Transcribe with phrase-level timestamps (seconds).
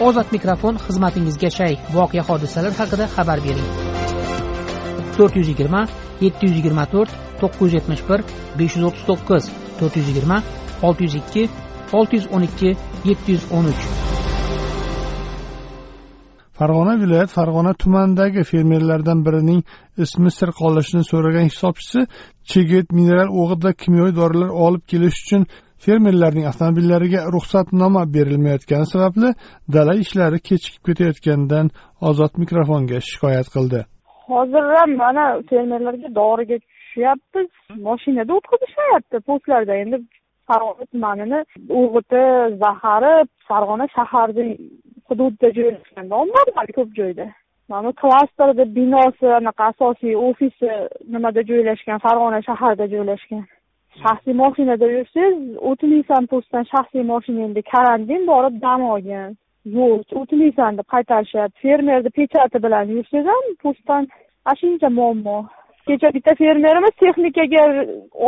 [0.00, 1.74] ozod mikrofon xizmatingizga shay.
[1.94, 3.68] Voqea hodisalar haqida xabar bering.
[5.16, 5.82] To'rt yuz yigirma
[6.24, 8.20] yetti yuz yigirma to'rt to'qqiz yuz yetmish bir
[8.58, 9.44] besh yuz o'ttiz to'qqiz
[9.78, 10.38] to'rt yuz yigirma
[10.86, 11.42] olti yuz ikki
[11.98, 12.70] olti yuz o'n ikki
[13.10, 13.82] yetti yuz o'n uch.
[16.58, 19.60] Farg'ona viloyat farg'ona tumanidagi fermerlardan birining
[20.04, 22.00] ismi sir qolishini so'ragan hisobchisi
[22.50, 25.42] chigit mineral o'g'it va kimyoviy dorilar olib kelish uchun
[25.86, 29.30] fermerlarning avtomobillariga ruxsatnoma berilmayotgani sababli
[29.76, 31.66] dala ishlari kechikib ketayotganidan
[32.08, 33.80] ozod mikrofonga shikoyat qildi.
[34.32, 37.50] Hozir ham mana fermerlarga doriga tushyapmiz.
[37.88, 39.96] Mashinada o'tkazishmayapti postlarda endi
[40.48, 41.40] farg'ona tumanini
[41.80, 42.22] o'g'iti
[42.62, 43.14] zahari
[43.48, 44.46] farg'ona shaharni
[45.08, 46.14] hududida joylashganda
[46.58, 47.26] hali ko'p joyda.
[47.68, 50.70] Mana klasterni binosi anaqa asosiy ofisi
[51.12, 51.98] nimada joylashgan?
[52.06, 53.44] Farg'ona shaharida joylashgan.
[54.02, 59.28] Shaxsiy mashinada yursangiz o'tmaysan postdan shaxsiy mashinangda karantin borib dam olgin
[59.78, 61.60] yo'q o'tmaysan deb qaytarishyapti.
[61.64, 64.02] Fermerni pechati bilan yursangiz ham postdan
[64.48, 65.38] ana shuncha muammo.
[65.88, 67.62] Kecha bitta fermerimiz texnikaga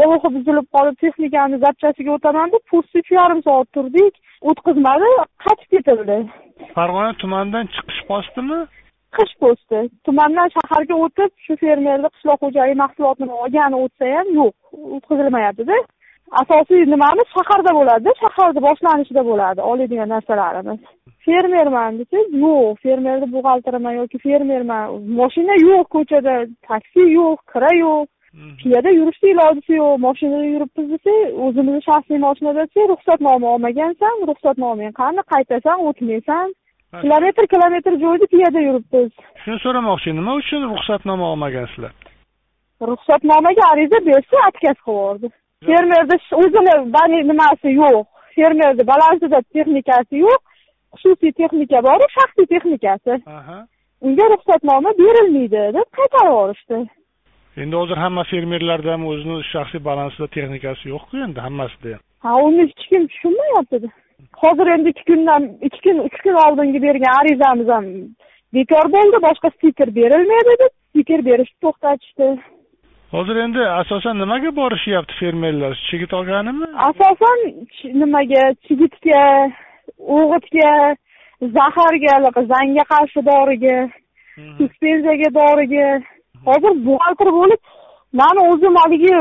[0.01, 4.15] olug'i buzilib qolib texnikani zapchasiga o'taman deb postda uch yarim soat turdik
[4.51, 5.11] o'tkazmadi
[5.45, 6.19] qaytib ketildi.
[6.77, 8.59] Farg'ona tumanidan chiqish postimi?
[9.19, 14.55] Qish posti tumandan shaharga o'tib shu fermerni qishloq xo'jaligi mahsulotini olgani o'tsa ham yo'q
[14.97, 15.79] o'tkazilmayaptida
[16.43, 20.81] asosiy nimamiz shaharda bo'ladi shaharda boshlanishida bo'ladi oladigan narsalarimiz.
[21.27, 24.85] Fermerman desangiz yo'q fermerni buxgalteriman yoki fermerman
[25.21, 26.35] moshina yo'q ko'chada
[26.69, 28.07] taksi yo'q kira yo'q.
[28.61, 31.13] Piyoda yurishni ilojisi yo'q moshinada yuribmiz desa
[31.45, 36.47] o'zimizni shaxsiy mashinada desa ruxsatnoma olmagansan ruxsatnomang qani qaytasan o'tmaysan
[37.03, 39.13] kilometr kilometr joyda piyoda yuribmiz.
[39.45, 41.93] Shuni so'ramoqchi nima uchun ruxsatnoma olmagansizlar
[42.91, 45.33] ruxsatnomaga ariza bersa отказ qilib
[45.69, 48.05] fermerni o'zini nimasi yo'q.
[48.37, 50.43] Fermerni balansida texnikasi yo'q.
[50.97, 53.13] Xususiy texnika boru shaxsiy texnikasi.
[54.07, 56.79] Unga ruxsatnoma berilmaydi deb qaytarib yuborishdi
[57.63, 62.67] endi hozir hamma fermerlarda ham o'zini shaxsiy balansida texnikasi yo'qku endi hammasida ham ha uni
[62.71, 63.89] hech kim tushunmayapti
[64.43, 67.87] hozir endi ikki kundan ikki kun uch kun oldingi bergan arizamiz ham
[68.55, 72.29] bekor bo'ldi boshqa stiker berilmaydi deb stiker berishni to'xtatishdi.
[73.15, 75.75] Hozir endi asosan nimaga borishyapti fermerlar?
[75.91, 76.67] Chigit olganimi?
[76.89, 77.39] Asosan
[78.01, 78.43] nimaga?
[78.67, 79.23] Chigitga
[80.19, 80.73] o'g'itga
[81.57, 82.15] zaharga
[82.53, 83.77] zangga qarshi doriga
[84.59, 85.87] suspenziyaga doriga
[86.49, 87.61] hozir buxgalter bo'lib
[88.21, 89.15] mani o'zim haligi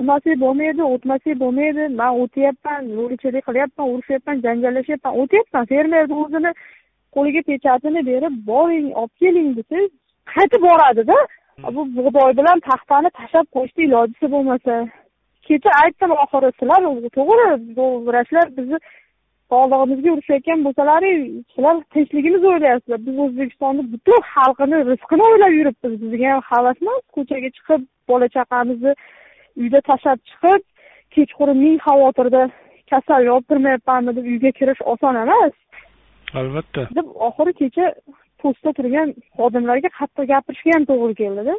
[0.00, 6.52] qilmasak bo'lmaydi o'tmasak bo'lmaydi man o'tyapman yo'lchilik qilyapman urushyapman janjallashyapman o'tyapman fermerni o'zini
[7.14, 9.90] qo'liga pechatini berib boring olib keling desangiz
[10.34, 11.18] qaytib boradida
[11.76, 14.74] bu bug'doy bilan taxtani tashlab qo'yishni ilojisi bo'lmasa
[15.48, 16.80] kecha aytdim oxiri sizlar
[17.18, 17.46] to'g'ri
[17.76, 18.78] bu vrachlar bizni
[19.52, 21.22] sog'lig'imizga urushayotgan bo'lsalaring
[21.52, 27.48] sizlar tinchligimizni o'ylayapsizlar biz o'zbekistonni butun xalqini rizqini o'ylab yuribmiz bizga ham havas emas ko'chaga
[27.56, 28.92] chiqib bola chaqamizni
[29.62, 30.62] uyda tashlab chiqib
[31.14, 32.42] kechqurun ming xavotirda
[32.90, 35.54] kasal yoptirmayapmanmi deb uyga kirish oson emas.
[36.40, 36.88] Albatta.
[36.98, 37.86] Deb oxiri kecha
[38.42, 41.54] postda turgan xodimlarga qattiq gapirishga ham to'g'ri keldida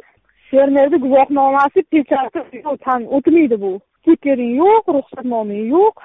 [0.50, 3.72] fermerni guvohnomasi pechati tan o'tmaydi bu.
[4.00, 5.96] Stikering yo'q ruxsatnomang yo'q.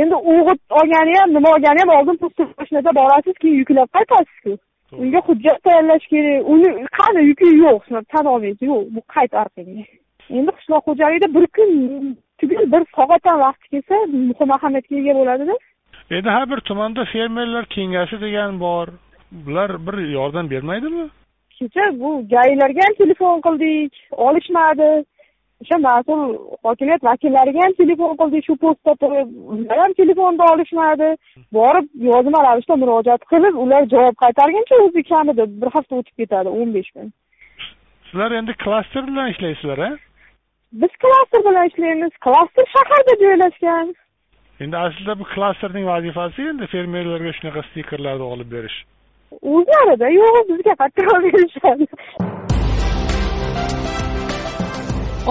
[0.00, 4.52] Endi o'g'it olgani ham nima olgani ham oldin posta mashinada borasiz keyin yuklab qaytasizku
[5.02, 6.48] unga hujjat tayyorlash kerak.
[6.52, 7.82] Uni qani yuki yo'q
[8.12, 9.84] tan olmaysiz yo'q bu qayt orqangga
[10.30, 11.70] endi qishloq xo'jaligida bir kun
[12.40, 13.96] tugul bir soat ham vaqti kelsa
[14.30, 15.54] muhim ahamiyatga ega bo'ladida.
[16.10, 18.88] Endi har bir tumanda fermerlar kengashi degan bor.
[19.46, 21.08] Bular bir yordam bermaydimi?
[21.58, 23.92] Kecha bu gailarga ham telefon qildik
[24.26, 24.90] olishmadi.
[25.62, 26.22] O'sha mas'ul
[26.64, 29.28] hokimiyat vakillariga ham telefon qildik shu postda turib.
[29.52, 31.08] Ular ham telefonda olishmadi.
[31.58, 36.74] Borib yozma ravishda murojaat qilib ular javob qaytarguncha o'zi kamida bir hafta o'tib ketadi o'n
[36.76, 37.12] besh kun.
[38.08, 39.90] Sizlar endi klaster bilan ishlaysizlar a
[40.80, 42.12] biz klaster bilan ishlaymiz.
[42.24, 43.86] Klaster shaharda joylashgan.
[44.62, 48.78] Endi aslida bu klasterning vazifasi endi fermerlarga shunaqa stikerlarni olib berish.
[49.54, 51.84] O'zlarida yo'q bizga qattiq berishadi.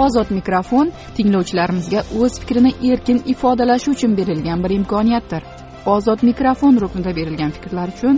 [0.03, 0.87] Ozod mikrofon
[1.17, 5.43] tinglovchilarimizga o'z fikrini erkin ifodalashi uchun berilgan bir imkoniyatdir.
[5.95, 8.15] Ozod mikrofon ruknida berilgan fikrlar uchun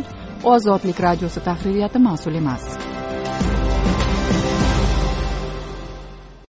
[0.54, 2.95] ozodlik radiosi tahririyati mas'ul emas